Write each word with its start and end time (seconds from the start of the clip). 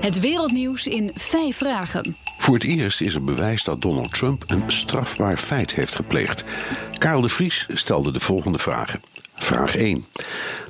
Het 0.00 0.20
wereldnieuws 0.20 0.86
in 0.86 1.10
vijf 1.14 1.56
vragen. 1.56 2.16
Voor 2.38 2.54
het 2.54 2.64
eerst 2.64 3.00
is 3.00 3.14
er 3.14 3.24
bewijs 3.24 3.64
dat 3.64 3.82
Donald 3.82 4.14
Trump 4.14 4.44
een 4.46 4.62
strafbaar 4.66 5.36
feit 5.36 5.74
heeft 5.74 5.94
gepleegd. 5.94 6.44
Karel 6.98 7.20
de 7.20 7.28
Vries 7.28 7.66
stelde 7.72 8.12
de 8.12 8.20
volgende 8.20 8.58
vragen. 8.58 9.02
Vraag 9.34 9.76
1. 9.76 10.06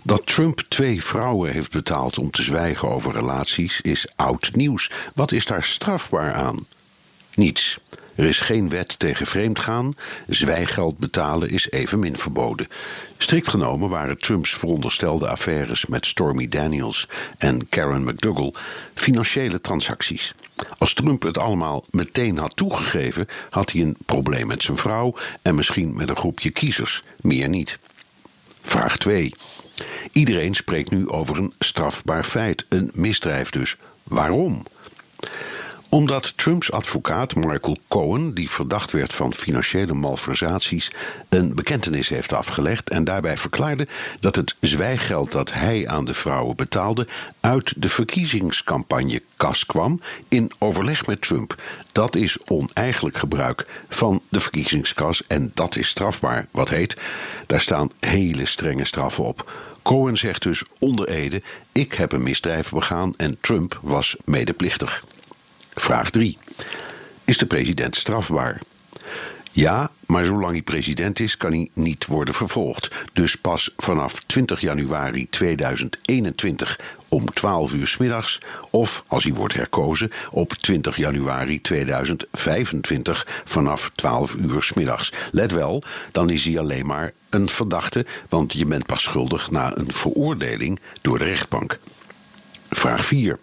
Dat 0.03 0.27
Trump 0.27 0.61
twee 0.69 1.05
vrouwen 1.05 1.53
heeft 1.53 1.73
betaald 1.73 2.19
om 2.19 2.31
te 2.31 2.43
zwijgen 2.43 2.89
over 2.89 3.13
relaties 3.13 3.81
is 3.81 4.13
oud 4.17 4.51
nieuws. 4.55 4.91
Wat 5.15 5.33
is 5.33 5.47
daar 5.47 5.63
strafbaar 5.63 6.33
aan? 6.33 6.67
Niets. 7.39 7.79
Er 8.15 8.25
is 8.25 8.41
geen 8.41 8.69
wet 8.69 8.99
tegen 8.99 9.27
vreemdgaan. 9.27 9.93
Zwijgeld 10.29 10.99
betalen 10.99 11.51
is 11.51 11.71
evenmin 11.71 12.17
verboden. 12.17 12.69
Strikt 13.19 13.49
genomen 13.49 13.89
waren 13.89 14.19
Trumps 14.19 14.51
veronderstelde 14.57 15.29
affaires 15.29 15.87
met 15.87 16.07
Stormy 16.07 16.49
Daniels 16.49 17.09
en 17.37 17.69
Karen 17.69 18.05
McDougal 18.05 18.55
financiële 18.95 19.61
transacties. 19.61 20.35
Als 20.79 20.95
Trump 20.95 21.23
het 21.23 21.39
allemaal 21.39 21.85
meteen 21.91 22.39
had 22.39 22.57
toegegeven, 22.57 23.29
had 23.51 23.73
hij 23.73 23.81
een 23.81 23.97
probleem 24.07 24.47
met 24.47 24.63
zijn 24.63 24.77
vrouw 24.77 25.15
en 25.43 25.55
misschien 25.55 25.97
met 25.97 26.09
een 26.09 26.17
groepje 26.17 26.51
kiezers, 26.51 27.03
meer 27.21 27.49
niet. 27.49 27.79
Vraag 28.63 28.97
2. 28.97 29.35
Iedereen 30.13 30.55
spreekt 30.55 30.91
nu 30.91 31.09
over 31.09 31.39
een 31.39 31.53
strafbaar 31.59 32.25
feit, 32.25 32.67
een 32.69 32.91
misdrijf 32.95 33.51
dus. 33.51 33.77
Waarom? 34.03 34.63
Omdat 35.91 36.37
Trumps 36.37 36.73
advocaat 36.73 37.35
Michael 37.35 37.77
Cohen, 37.89 38.35
die 38.35 38.51
verdacht 38.51 38.93
werd 38.93 39.13
van 39.13 39.35
financiële 39.35 39.93
malversaties, 39.93 40.91
een 41.29 41.55
bekentenis 41.55 42.09
heeft 42.09 42.33
afgelegd 42.33 42.91
en 42.91 43.05
daarbij 43.05 43.37
verklaarde 43.37 43.87
dat 44.21 44.37
het 44.37 44.55
zwijggeld 44.61 45.33
dat 45.33 45.53
hij 45.53 45.89
aan 45.89 46.05
de 46.05 46.15
vrouwen 46.15 46.57
betaalde 46.57 47.07
uit 47.41 47.73
de 47.77 47.89
verkiezingscampagne 47.89 49.23
kas 49.37 49.67
kwam 49.67 50.01
in 50.29 50.51
overleg 50.59 51.07
met 51.07 51.23
Trump. 51.23 51.63
Dat 51.93 52.17
is 52.17 52.39
oneigenlijk 52.47 53.17
gebruik 53.17 53.67
van 53.89 54.23
de 54.29 54.41
verkiezingskas 54.41 55.27
en 55.27 55.51
dat 55.55 55.77
is 55.77 55.89
strafbaar. 55.89 56.47
Wat 56.51 56.69
heet, 56.69 56.97
daar 57.47 57.61
staan 57.61 57.91
hele 58.01 58.47
strenge 58.47 58.85
straffen 58.85 59.25
op. 59.25 59.53
Cohen 59.83 60.17
zegt 60.17 60.43
dus 60.43 60.63
onder 60.79 61.09
Ede: 61.09 61.43
Ik 61.73 61.93
heb 61.93 62.13
een 62.13 62.23
misdrijf 62.23 62.71
begaan 62.71 63.15
en 63.17 63.39
Trump 63.41 63.79
was 63.83 64.17
medeplichtig. 64.25 65.05
Vraag 65.81 66.11
3. 66.11 66.39
Is 67.25 67.39
de 67.39 67.47
president 67.47 67.97
strafbaar? 67.97 68.61
Ja, 69.51 69.91
maar 70.07 70.25
zolang 70.25 70.53
hij 70.53 70.63
president 70.63 71.21
is, 71.21 71.37
kan 71.37 71.53
hij 71.53 71.69
niet 71.75 72.07
worden 72.07 72.35
vervolgd. 72.35 72.89
Dus 73.13 73.37
pas 73.37 73.71
vanaf 73.77 74.23
20 74.27 74.61
januari 74.61 75.29
2021 75.29 76.81
om 77.09 77.31
12 77.31 77.73
uur 77.73 77.97
middags, 77.99 78.41
of 78.71 79.05
als 79.07 79.25
hij 79.25 79.33
wordt 79.33 79.55
herkozen 79.55 80.11
op 80.31 80.53
20 80.53 80.97
januari 80.97 81.61
2025 81.61 83.43
vanaf 83.45 83.91
12 83.95 84.35
uur 84.35 84.71
middags. 84.75 85.13
Let 85.31 85.53
wel, 85.53 85.83
dan 86.13 86.31
is 86.31 86.45
hij 86.45 86.59
alleen 86.59 86.87
maar 86.87 87.13
een 87.31 87.49
verdachte, 87.49 88.07
want 88.29 88.53
je 88.53 88.65
bent 88.65 88.87
pas 88.87 89.03
schuldig 89.03 89.51
na 89.51 89.77
een 89.77 89.93
veroordeling 89.93 90.81
door 91.01 91.19
de 91.19 91.25
rechtbank. 91.25 91.79
Vraag 92.71 93.05
4. 93.05 93.39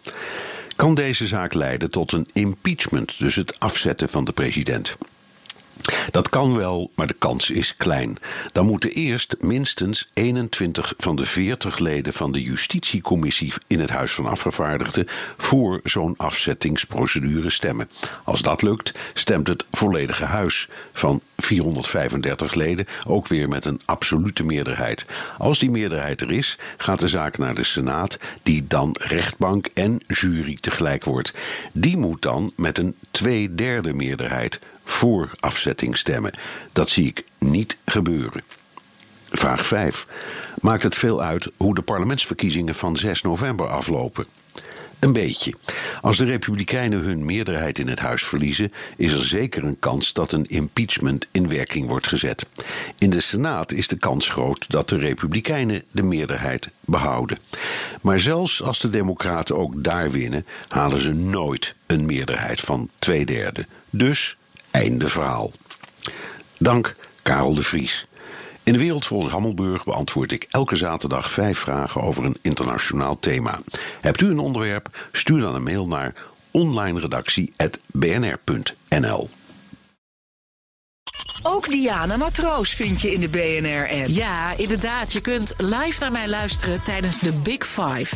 Kan 0.76 0.96
deze 0.96 1.28
zaak 1.28 1.54
leiden 1.54 1.90
tot 1.90 2.12
een 2.12 2.28
impeachment, 2.34 3.20
dus 3.20 3.36
het 3.36 3.60
afzetten 3.60 4.10
van 4.10 4.26
de 4.26 4.32
president? 4.32 4.98
Dat 6.12 6.30
kan 6.30 6.56
wel, 6.58 6.92
maar 6.96 7.08
de 7.08 7.16
kans 7.20 7.50
is 7.50 7.74
klein. 7.74 8.18
Dan 8.52 8.66
moeten 8.66 8.90
eerst 8.90 9.36
minstens 9.40 10.06
21 10.14 10.94
van 10.98 11.16
de 11.16 11.26
40 11.26 11.78
leden 11.78 12.14
van 12.14 12.32
de 12.32 12.44
justitiecommissie 12.44 13.54
in 13.68 13.80
het 13.80 13.90
Huis 13.90 14.12
van 14.12 14.26
Afgevaardigden 14.26 15.08
voor 15.38 15.80
zo'n 15.84 16.14
afzettingsprocedure 16.18 17.50
stemmen. 17.50 17.90
Als 18.24 18.42
dat 18.42 18.62
lukt, 18.62 18.92
stemt 19.14 19.48
het 19.48 19.66
volledige 19.72 20.26
huis 20.26 20.68
van 20.92 21.22
435 21.38 22.54
leden 22.54 22.88
ook 23.08 23.28
weer 23.28 23.50
met 23.50 23.66
een 23.66 23.82
absolute 23.86 24.44
meerderheid. 24.44 25.06
Als 25.38 25.60
die 25.60 25.72
meerderheid 25.72 26.22
er 26.22 26.32
is, 26.32 26.58
gaat 26.78 27.00
de 27.00 27.08
zaak 27.08 27.38
naar 27.38 27.56
de 27.56 27.64
Senaat, 27.64 28.20
die 28.44 28.68
dan 28.68 28.96
rechtbank 29.00 29.68
en 29.74 29.98
jury 30.08 30.56
tegelijk 30.56 31.04
wordt. 31.04 31.34
Die 31.72 31.98
moet 31.98 32.22
dan 32.22 32.54
met 32.56 32.78
een 32.78 32.96
tweederde 33.12 33.94
meerderheid 33.94 34.60
voor 34.96 35.32
afzetting 35.40 35.98
stemmen. 35.98 36.32
Dat 36.72 36.90
zie 36.90 37.08
ik 37.08 37.24
niet 37.38 37.78
gebeuren. 37.86 38.44
Vraag 39.30 39.66
5. 39.66 40.08
Maakt 40.62 40.84
het 40.84 40.96
veel 40.96 41.22
uit 41.22 41.52
hoe 41.58 41.76
de 41.76 41.82
parlementsverkiezingen 41.82 42.76
van 42.76 42.98
6 42.98 43.22
november 43.22 43.68
aflopen? 43.68 44.26
Een 45.00 45.14
beetje. 45.14 45.54
Als 46.02 46.18
de 46.18 46.26
Republikeinen 46.26 47.00
hun 47.00 47.26
meerderheid 47.26 47.80
in 47.80 47.88
het 47.88 48.00
huis 48.00 48.24
verliezen, 48.24 48.74
is 48.98 49.12
er 49.12 49.26
zeker 49.26 49.64
een 49.64 49.80
kans 49.80 50.14
dat 50.14 50.32
een 50.32 50.46
impeachment 50.46 51.26
in 51.32 51.50
werking 51.50 51.88
wordt 51.88 52.08
gezet. 52.08 52.46
In 52.98 53.10
de 53.10 53.22
Senaat 53.22 53.72
is 53.72 53.88
de 53.88 53.98
kans 53.98 54.30
groot 54.30 54.66
dat 54.68 54.90
de 54.90 54.98
Republikeinen 54.98 55.84
de 55.92 56.04
meerderheid 56.04 56.70
behouden. 56.80 57.38
Maar 58.02 58.20
zelfs 58.20 58.62
als 58.62 58.80
de 58.80 58.90
Democraten 58.90 59.58
ook 59.58 59.84
daar 59.84 60.12
winnen, 60.12 60.46
halen 60.68 61.02
ze 61.02 61.14
nooit 61.14 61.76
een 61.86 62.06
meerderheid 62.06 62.62
van 62.62 62.90
twee 63.00 63.26
derde. 63.26 63.66
Dus 63.90 64.38
Einde 64.76 65.08
verhaal. 65.08 65.52
Dank 66.58 66.96
Karel 67.22 67.56
de 67.56 67.64
Vries. 67.64 68.08
In 68.64 68.74
de 68.74 68.80
wereld 68.80 69.06
volgens 69.06 69.34
Hammelburg 69.34 69.84
beantwoord 69.84 70.32
ik 70.32 70.48
elke 70.50 70.76
zaterdag 70.76 71.32
vijf 71.32 71.58
vragen 71.58 72.02
over 72.02 72.26
een 72.26 72.38
internationaal 72.42 73.20
thema. 73.20 73.60
Hebt 74.02 74.22
u 74.22 74.30
een 74.30 74.40
onderwerp? 74.40 75.08
Stuur 75.12 75.42
dan 75.42 75.56
een 75.56 75.64
mail 75.64 75.88
naar 75.88 76.14
onlineredactie.bnr.nl. 76.52 79.30
Ook 81.44 81.70
Diana 81.70 82.18
Matroos 82.18 82.74
vind 82.74 83.02
je 83.02 83.14
in 83.14 83.20
de 83.20 83.30
BNR-app. 83.30 84.08
Ja, 84.08 84.58
inderdaad. 84.58 85.14
Je 85.14 85.22
kunt 85.22 85.54
live 85.58 86.00
naar 86.00 86.12
mij 86.12 86.28
luisteren 86.28 86.84
tijdens 86.84 87.20
de 87.20 87.32
Big 87.32 87.68
Five. 87.68 88.16